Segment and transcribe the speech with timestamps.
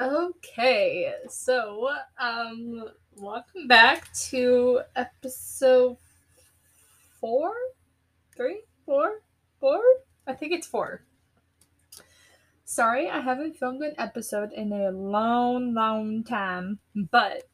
[0.00, 2.84] Okay, so um
[3.16, 5.96] welcome back to episode
[7.20, 7.52] four,
[8.36, 9.22] three, four,
[9.58, 9.80] four.
[10.24, 11.02] I think it's four.
[12.64, 17.48] Sorry, I haven't filmed an episode in a long, long time, but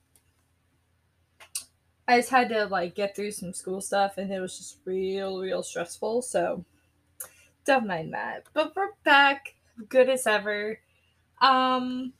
[2.06, 5.40] I just had to like get through some school stuff and it was just real,
[5.40, 6.62] real stressful, so
[7.64, 8.44] don't mind that.
[8.52, 9.54] But we're back,
[9.88, 10.78] good as ever.
[11.40, 12.12] Um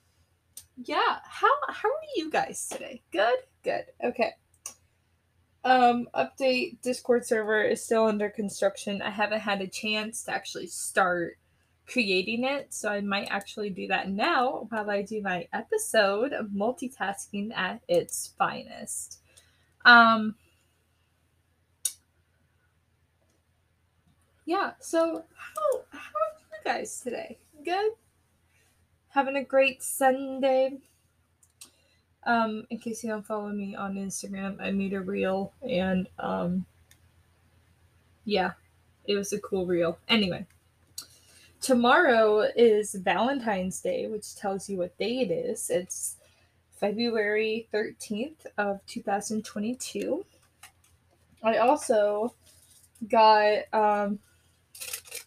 [0.76, 3.02] yeah, how how are you guys today?
[3.12, 3.38] Good?
[3.62, 3.84] Good.
[4.02, 4.32] Okay.
[5.64, 9.00] Um update Discord server is still under construction.
[9.00, 11.38] I haven't had a chance to actually start
[11.86, 16.48] creating it, so I might actually do that now while I do my episode of
[16.48, 19.20] multitasking at its finest.
[19.84, 20.34] Um
[24.46, 27.38] Yeah, so how how are you guys today?
[27.64, 27.92] Good?
[29.14, 30.78] Having a great Sunday?
[32.26, 36.66] Um, in case you don't follow me on Instagram, I made a reel and um
[38.24, 38.52] yeah,
[39.04, 39.98] it was a cool reel.
[40.08, 40.46] Anyway,
[41.60, 45.70] tomorrow is Valentine's Day, which tells you what day it is.
[45.70, 46.16] It's
[46.80, 50.26] February 13th of 2022.
[51.44, 52.34] I also
[53.08, 54.18] got um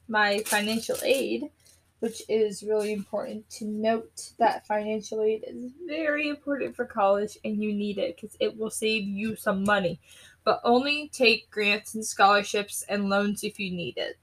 [0.10, 1.52] my financial aid,
[2.00, 7.62] which is really important to note that financial aid is very important for college and
[7.62, 10.00] you need it because it will save you some money.
[10.44, 14.18] But only take grants and scholarships and loans if you need it.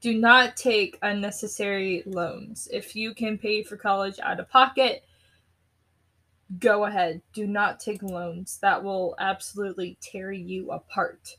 [0.00, 2.68] Do not take unnecessary loans.
[2.72, 5.04] If you can pay for college out of pocket,
[6.58, 7.22] go ahead.
[7.32, 8.58] Do not take loans.
[8.62, 11.36] That will absolutely tear you apart.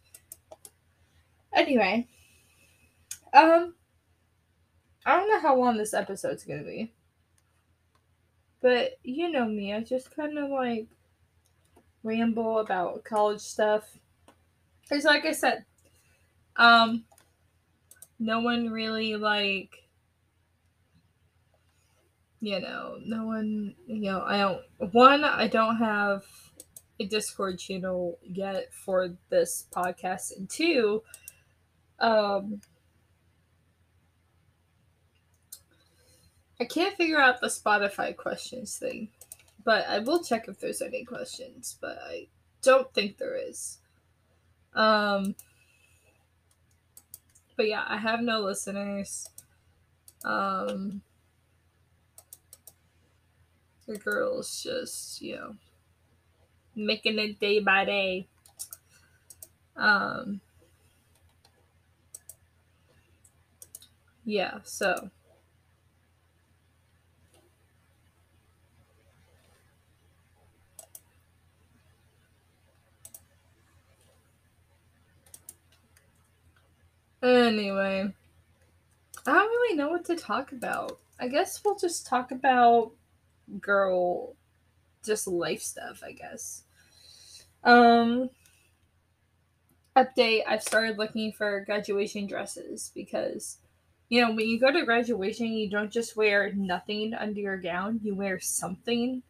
[1.53, 2.07] Anyway,
[3.33, 3.73] um,
[5.05, 6.93] I don't know how long this episode's gonna be,
[8.61, 10.87] but you know me, I just kind of like
[12.03, 13.97] ramble about college stuff.
[14.89, 15.65] Cause like I said,
[16.55, 17.05] um,
[18.19, 19.87] no one really like,
[22.39, 24.93] you know, no one, you know, I don't.
[24.93, 26.23] One, I don't have
[26.99, 31.01] a Discord channel yet for this podcast, and two,
[31.99, 32.61] um
[36.61, 39.09] I can't figure out the Spotify questions thing,
[39.63, 42.27] but I will check if there's any questions, but I
[42.61, 43.79] don't think there is.
[44.75, 45.33] Um,
[47.57, 49.27] but yeah, I have no listeners.
[50.23, 51.01] Um,
[53.87, 55.55] the girl's just, you know,
[56.75, 58.27] making it day by day.
[59.75, 60.41] Um,
[64.25, 65.09] yeah, so.
[77.23, 78.11] Anyway,
[79.27, 80.99] I don't really know what to talk about.
[81.19, 82.93] I guess we'll just talk about
[83.59, 84.35] girl
[85.05, 86.63] just life stuff, I guess.
[87.63, 88.29] Um
[89.95, 93.57] update, I've started looking for graduation dresses because
[94.09, 97.99] you know, when you go to graduation, you don't just wear nothing under your gown,
[98.03, 99.21] you wear something.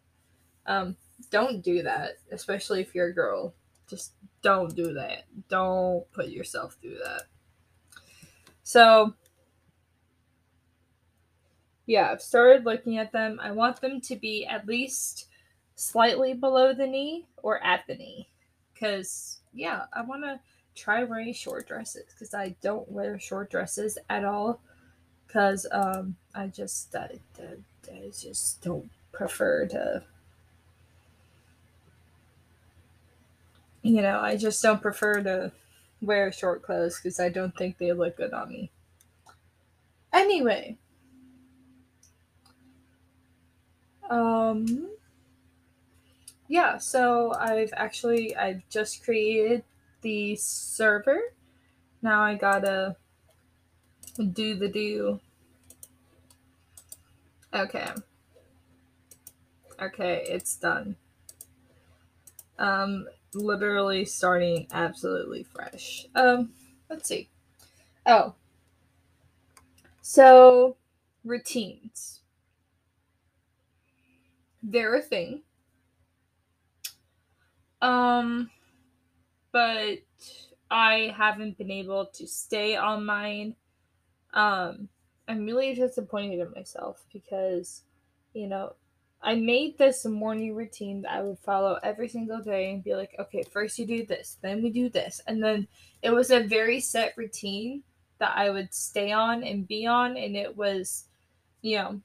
[0.65, 0.95] Um
[1.29, 3.53] don't do that, especially if you're a girl.
[3.89, 5.23] Just don't do that.
[5.49, 7.23] Don't put yourself through that.
[8.63, 9.13] So,
[11.85, 13.39] yeah, I've started looking at them.
[13.41, 15.27] I want them to be at least
[15.75, 18.27] slightly below the knee or at the knee.
[18.73, 20.39] Because, yeah, I want to
[20.75, 24.61] try wearing short dresses because I don't wear short dresses at all.
[25.27, 30.03] Because um, I just, I, I, I just don't prefer to
[33.81, 35.51] you know, I just don't prefer to
[36.01, 38.71] wear short clothes because I don't think they look good on me.
[40.13, 40.77] Anyway,
[44.09, 44.89] um,
[46.47, 49.63] yeah, so I've actually I've just created
[50.01, 51.33] the server.
[52.01, 52.97] Now I gotta
[54.33, 55.19] do the do.
[57.53, 57.87] Okay.
[59.81, 60.95] Okay, it's done.
[62.59, 66.05] Um, literally starting absolutely fresh.
[66.15, 66.51] Um,
[66.89, 67.29] let's see.
[68.05, 68.35] Oh.
[70.01, 70.77] So,
[71.23, 72.21] routines.
[74.63, 75.41] They're a thing.
[77.81, 78.49] Um,
[79.51, 79.99] but
[80.69, 83.55] I haven't been able to stay on mine.
[84.33, 84.89] Um,
[85.27, 87.83] I'm really disappointed in myself because
[88.33, 88.73] you know,
[89.23, 93.15] I made this morning routine that I would follow every single day and be like,
[93.19, 95.21] okay, first you do this, then we do this.
[95.27, 95.67] And then
[96.01, 97.83] it was a very set routine
[98.17, 100.17] that I would stay on and be on.
[100.17, 101.05] And it was,
[101.61, 102.01] you know,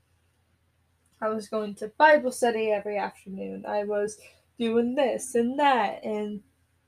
[1.21, 3.65] I was going to Bible study every afternoon.
[3.67, 4.19] I was
[4.59, 6.43] doing this and that and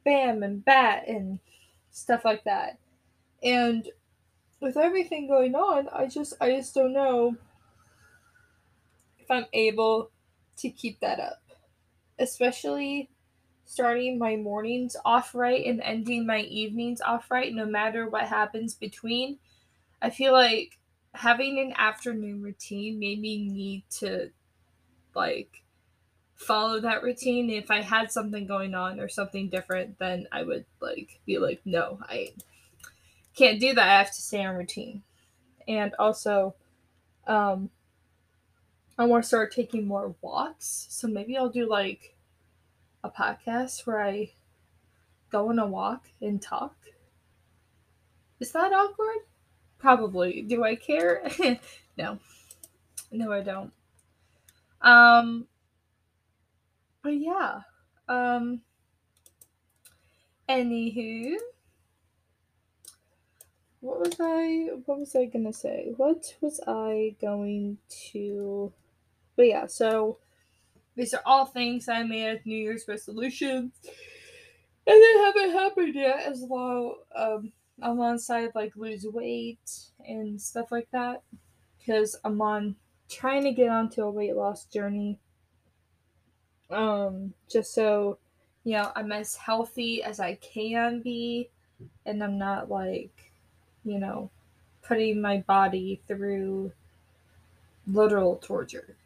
[0.04, 1.38] bam and bat and
[1.90, 2.78] stuff like that.
[3.42, 3.88] And
[4.60, 7.36] with everything going on, I just I just don't know
[9.19, 10.10] if I'm able
[10.58, 11.43] to keep that up.
[12.19, 13.10] Especially
[13.64, 18.75] starting my mornings off right and ending my evenings off right, no matter what happens
[18.75, 19.38] between.
[20.00, 20.78] I feel like
[21.12, 24.31] having an afternoon routine made me need to
[25.14, 25.62] like
[26.34, 27.50] follow that routine.
[27.50, 31.61] If I had something going on or something different, then I would like be like,
[31.64, 32.32] no, I
[33.37, 33.88] can't do that.
[33.88, 35.02] I have to stay on routine.
[35.66, 36.54] And also,
[37.26, 37.70] um,
[38.98, 40.88] I want to start taking more walks.
[40.90, 42.16] So maybe I'll do like
[43.04, 44.32] a podcast where I
[45.30, 46.74] go on a walk and talk.
[48.40, 49.18] Is that awkward?
[49.78, 50.42] Probably.
[50.42, 51.22] Do I care?
[51.96, 52.18] no.
[53.12, 53.72] No, I don't.
[54.82, 55.46] Um
[57.02, 57.60] but yeah.
[58.08, 58.62] Um
[60.48, 61.36] anywho.
[63.80, 65.92] What was I what was I gonna say?
[65.96, 67.78] What was I going
[68.10, 68.72] to
[69.38, 70.19] but yeah, so
[70.96, 73.73] these are all things I made as New Year's resolutions.
[74.85, 76.96] And they haven't happened yet as well.
[77.14, 79.70] Um, I'm on side like lose weight
[80.05, 81.23] and stuff like that.
[81.79, 82.75] Because I'm on
[83.08, 85.20] trying to get onto a weight loss journey.
[86.69, 88.19] Um, just so
[88.64, 91.49] you know, I'm as healthy as I can be
[92.05, 93.32] and I'm not like,
[93.85, 94.31] you know,
[94.82, 96.73] putting my body through
[97.87, 98.97] literal torture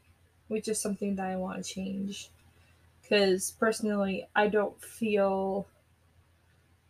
[0.52, 2.28] which is something that I want to change.
[3.00, 5.66] Because personally, I don't feel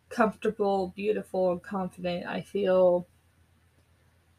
[0.09, 2.26] comfortable, beautiful, and confident.
[2.26, 3.06] I feel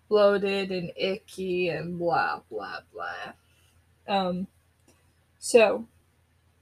[0.10, 3.34] bloated and icky and blah, blah, blah.
[4.14, 4.48] Um,
[5.40, 5.88] so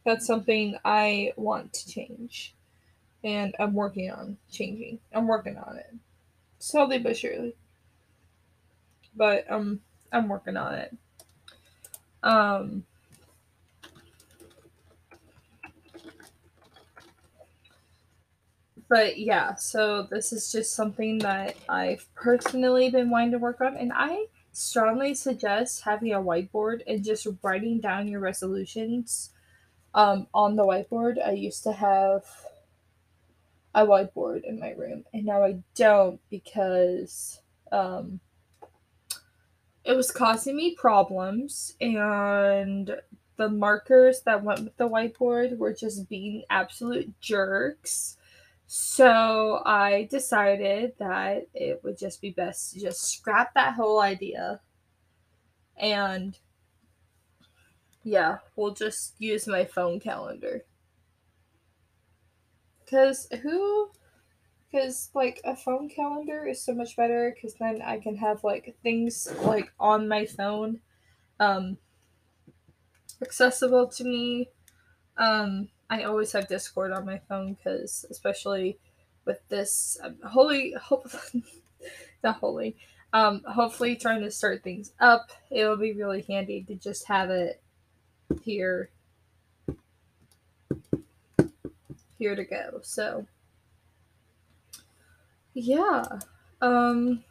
[0.06, 2.54] that's something I want to change.
[3.24, 5.00] And I'm working on changing.
[5.12, 5.94] I'm working on it.
[6.60, 7.56] Slowly but surely.
[9.16, 9.82] But um
[10.12, 10.96] I'm working on it.
[12.24, 12.86] Um,
[18.90, 23.78] but yeah, so this is just something that I've personally been wanting to work on,
[23.78, 29.32] and I strongly suggest having a whiteboard and just writing down your resolutions
[29.94, 31.26] um, on the whiteboard.
[31.26, 32.26] I used to have
[33.74, 37.42] a whiteboard in my room, and now I don't because
[37.72, 38.20] um,
[39.84, 42.96] it was causing me problems and
[43.38, 48.18] the markers that went with the whiteboard were just being absolute jerks.
[48.68, 54.62] So I decided that it would just be best to just scrap that whole idea.
[55.76, 56.38] And
[58.04, 60.64] yeah, we'll just use my phone calendar.
[62.84, 63.90] Because who
[64.72, 68.76] because like a phone calendar is so much better because then I can have like
[68.84, 70.80] things like on my phone
[71.40, 71.78] um
[73.22, 74.50] accessible to me.
[75.18, 78.80] Um I always have Discord on my phone because especially
[79.26, 81.10] with this um, holy hope
[82.24, 82.76] not holy
[83.14, 87.62] um hopefully trying to start things up it'll be really handy to just have it
[88.44, 88.90] here
[92.18, 93.26] here to go so
[95.54, 96.04] yeah.
[96.62, 97.24] Um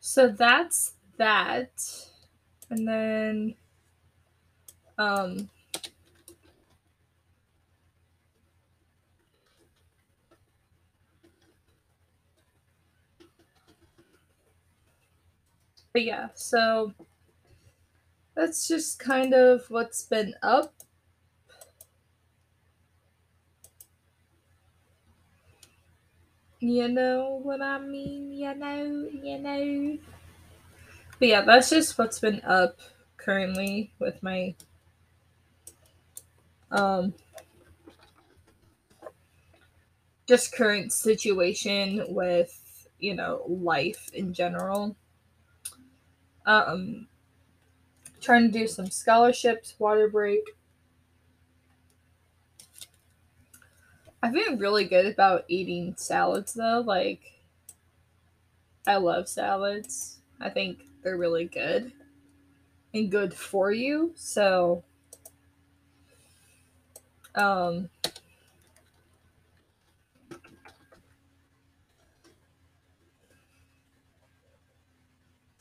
[0.00, 1.70] so that's that.
[2.70, 3.54] And then
[4.98, 5.48] um
[15.92, 16.92] But yeah, so
[18.34, 20.72] that's just kind of what's been up
[26.68, 28.30] You know what I mean?
[28.30, 29.98] You know, you know.
[31.18, 32.78] But yeah, that's just what's been up
[33.16, 34.54] currently with my
[36.70, 37.14] um
[40.26, 44.94] just current situation with, you know, life in general.
[46.44, 47.08] Um
[48.20, 50.57] trying to do some scholarships, water break,
[54.22, 56.80] I've been really good about eating salads though.
[56.86, 57.40] Like,
[58.88, 60.18] I love salads.
[60.40, 61.92] I think they're really good.
[62.94, 64.12] and good for you.
[64.16, 64.82] So
[67.34, 67.88] um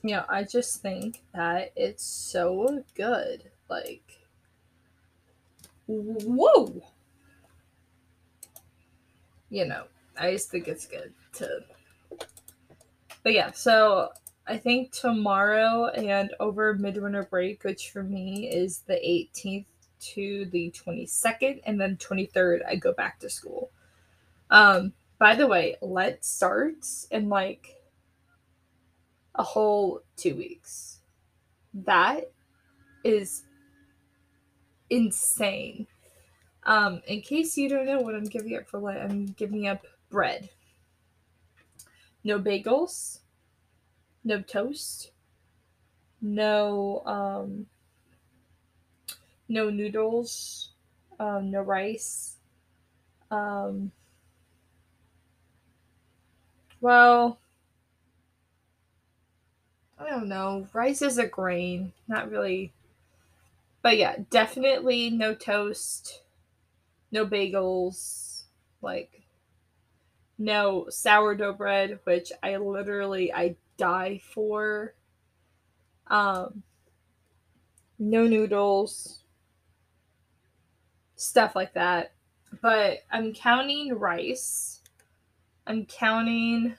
[0.04, 3.52] yeah, I just think that it's so good.
[3.70, 4.20] Like
[5.88, 6.82] whoa.
[9.50, 9.84] You know,
[10.20, 11.62] I just think it's good to
[13.24, 14.10] But yeah, so
[14.48, 19.66] I think tomorrow and over midwinter break, which for me is the 18th
[20.00, 23.72] to the 22nd, and then 23rd, I go back to school.
[24.50, 27.76] Um, by the way, Lent starts in like
[29.36, 31.00] a whole two weeks.
[31.74, 32.32] That
[33.04, 33.44] is
[34.90, 35.88] insane.
[36.68, 39.86] Um, in case you don't know what I'm giving up for what I'm giving up
[40.10, 40.50] bread.
[42.24, 43.20] No bagels,
[44.24, 45.12] no toast,
[46.22, 47.68] no um
[49.50, 50.72] no noodles,
[51.20, 52.36] um, no rice.
[53.32, 53.92] Um,
[56.82, 57.40] well,
[60.00, 60.68] I don't know.
[60.74, 62.74] Rice is a grain, not really.
[63.82, 66.24] But yeah, definitely no toast,
[67.12, 68.44] no bagels,
[68.82, 69.24] like
[70.38, 74.94] no sourdough bread, which I literally I die for.
[76.08, 76.64] Um,
[78.00, 79.24] no noodles,
[81.16, 82.14] stuff like that.
[82.62, 84.82] But I'm counting rice.
[85.66, 86.76] I'm counting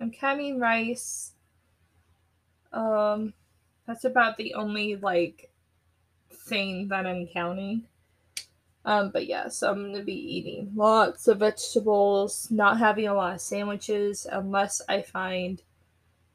[0.00, 1.32] I'm counting rice.
[2.78, 3.34] Um
[3.86, 5.50] that's about the only like
[6.30, 7.84] thing that I'm counting.
[8.84, 13.34] Um, but yeah, so I'm gonna be eating lots of vegetables, not having a lot
[13.34, 15.62] of sandwiches unless I find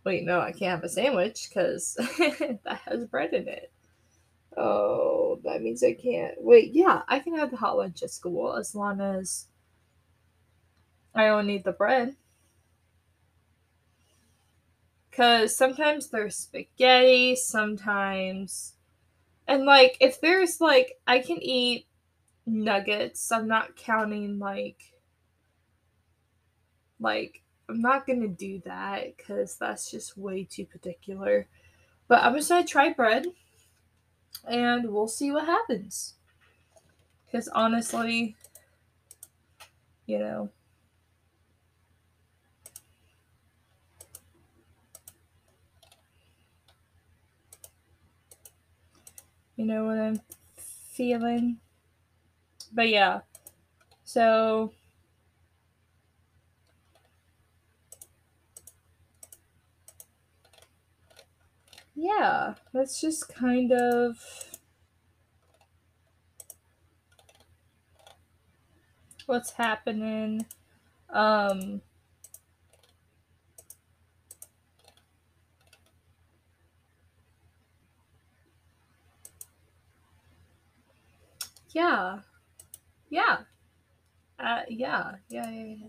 [0.04, 3.72] Wait, no, I can't have a sandwich because that has bread in it.
[4.58, 6.36] Oh, that means I can't.
[6.40, 9.48] Wait, yeah, I can have the hot lunch at school as long as
[11.16, 12.16] I don't need the bread.
[15.14, 18.74] Because sometimes there's spaghetti, sometimes.
[19.48, 21.86] And, like, if there's, like, I can eat
[22.48, 24.96] nuggets, I'm not counting, like,
[27.00, 31.48] like, I'm not gonna do that because that's just way too particular.
[32.08, 33.28] But I'm just gonna try bread
[34.48, 36.16] and we'll see what happens.
[37.26, 38.36] Because honestly,
[40.08, 40.50] you know,
[49.64, 50.20] you know what I'm
[50.92, 51.60] feeling.
[52.74, 53.22] But yeah,
[54.04, 54.74] so
[61.96, 64.18] yeah, that's just kind of
[69.28, 70.46] what's happening.
[71.10, 71.82] Um,
[81.74, 82.20] yeah,
[83.10, 83.38] yeah,
[84.40, 85.76] uh, yeah, yeah, yeah.
[85.78, 85.88] yeah.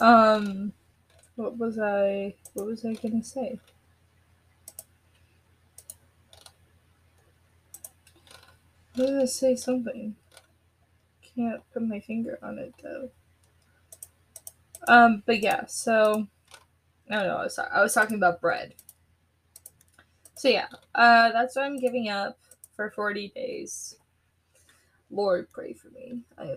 [0.00, 0.72] Um,
[1.36, 2.34] what was I?
[2.54, 3.58] What was I gonna say?
[8.96, 10.16] Was gonna say something.
[11.36, 13.10] Can't put my finger on it though.
[14.86, 16.26] Um, but yeah, so
[17.10, 17.36] I don't know.
[17.36, 18.74] I was, I was talking about bread.
[20.36, 22.38] So yeah, uh, that's what I'm giving up
[22.76, 23.96] for 40 days.
[25.10, 26.20] Lord, pray for me.
[26.36, 26.56] I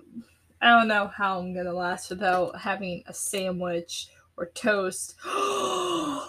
[0.59, 5.15] I don't know how I'm gonna last without having a sandwich or toast.
[5.25, 6.25] I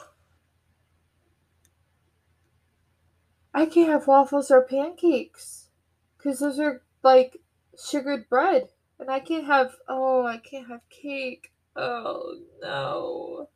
[3.54, 5.68] can't have waffles or pancakes
[6.16, 7.38] because those are like
[7.78, 8.68] sugared bread,
[8.99, 9.73] and I can't have.
[9.88, 11.52] Oh, I can't have cake.
[11.76, 13.49] Oh no.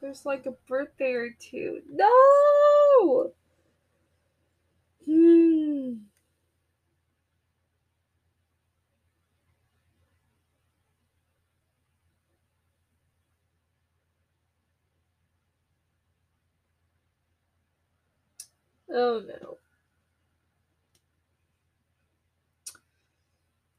[0.00, 1.80] There's like a birthday or two.
[1.90, 3.32] No.
[5.06, 5.94] Hmm.
[18.92, 19.58] Oh no.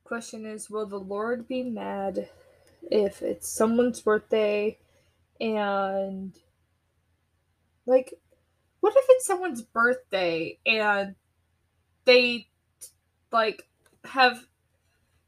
[0.07, 2.29] Question is Will the Lord be mad
[2.89, 4.77] if it's someone's birthday
[5.41, 6.33] and
[7.85, 8.13] like
[8.79, 11.15] what if it's someone's birthday and
[12.05, 12.47] they
[13.33, 13.67] like
[14.05, 14.45] have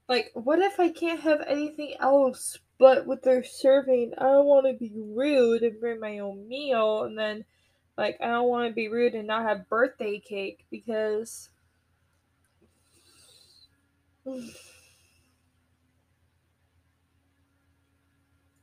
[0.07, 4.13] like what if I can't have anything else but what they're serving?
[4.17, 7.43] I don't want to be rude and bring my own meal and then
[7.97, 11.49] like I don't want to be rude and not have birthday cake because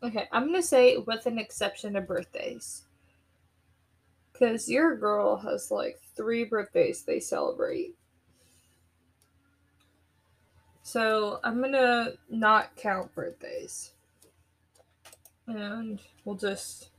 [0.02, 2.82] Okay, I'm gonna say with an exception of birthdays.
[4.32, 7.94] Because your girl has like three birthdays they celebrate.
[10.82, 13.92] So I'm gonna not count birthdays.
[15.48, 16.90] And we'll just,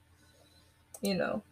[1.02, 1.44] you know.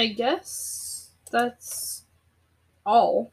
[0.00, 2.04] I guess that's
[2.86, 3.32] all.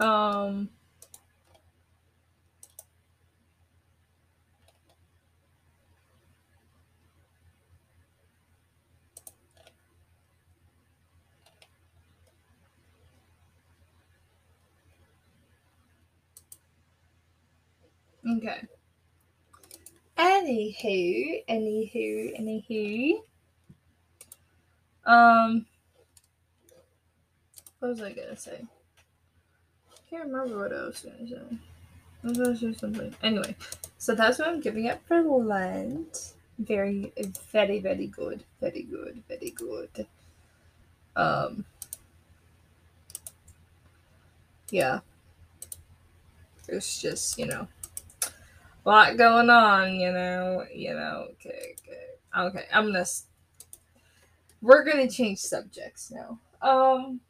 [0.00, 0.68] Um
[18.26, 18.62] Okay.
[20.16, 23.22] Anywho, anywho, anywho.
[25.04, 25.66] Um,
[27.78, 28.64] what was I gonna say?
[30.08, 31.58] Can't remember what I was gonna say.
[32.22, 33.14] I was gonna say something.
[33.22, 33.56] Anyway,
[33.98, 36.32] so that's what I'm giving up for Lent.
[36.58, 37.12] Very,
[37.52, 38.44] very, very good.
[38.60, 39.22] Very good.
[39.28, 40.06] Very good.
[41.16, 41.64] Um,
[44.70, 45.00] yeah.
[46.68, 47.68] It's just, you know,
[48.84, 52.00] lot going on, you know, you know, okay, okay.
[52.36, 53.04] Okay, I'm gonna
[54.60, 56.40] we're gonna change subjects now.
[56.60, 57.20] Um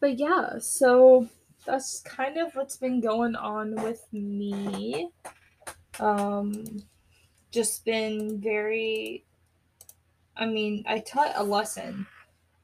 [0.00, 1.28] but yeah, so
[1.64, 5.10] that's kind of what's been going on with me.
[6.00, 6.82] Um
[7.52, 9.24] just been very
[10.36, 12.06] I mean, I taught a lesson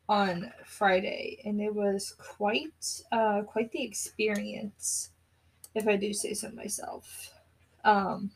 [0.08, 5.10] on Friday and it was quite uh quite the experience
[5.78, 7.32] if I do say so myself.
[7.84, 8.30] Um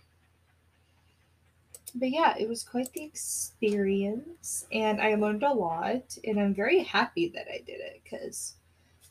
[1.95, 6.83] but yeah, it was quite the experience and I learned a lot and I'm very
[6.83, 8.55] happy that I did it cuz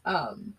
[0.05, 0.55] um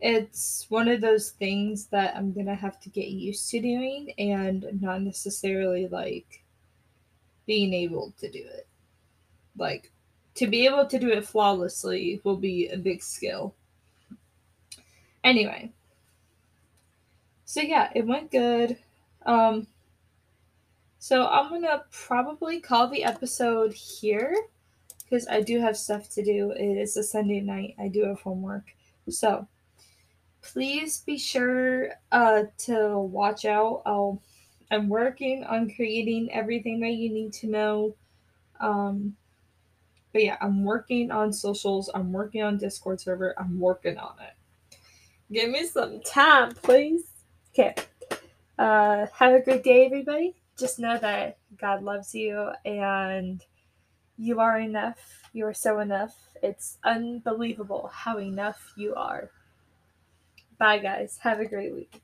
[0.00, 4.80] it's one of those things that I'm to have to get used to doing and
[4.80, 6.42] not necessarily like
[7.46, 8.66] being able to do it.
[9.58, 9.90] Like
[10.36, 13.54] to be able to do it flawlessly will be a big skill.
[15.22, 15.72] Anyway.
[17.44, 18.78] So yeah, it went good.
[19.26, 19.66] Um
[20.98, 24.36] so I'm to probably call the episode here
[25.02, 26.52] because I do have stuff to do.
[26.52, 27.74] It is a Sunday night.
[27.78, 28.74] I do have homework.
[29.08, 29.48] So
[30.42, 33.82] please be sure uh, to watch out.
[33.86, 34.22] I'll,
[34.70, 37.96] I'm working on creating everything that you need to know.
[38.60, 39.16] Um,
[40.12, 41.90] but yeah, I'm working on socials.
[41.94, 43.34] I'm working on Discord server.
[43.38, 44.34] I'm working on it.
[45.32, 47.04] Give me some time, please.
[47.50, 47.74] Okay.
[48.58, 53.42] Uh, have a great day, everybody just know that God loves you and
[54.18, 54.98] you are enough.
[55.32, 56.14] You are so enough.
[56.42, 59.30] It's unbelievable how enough you are.
[60.58, 61.18] Bye, guys.
[61.22, 62.02] Have a great week.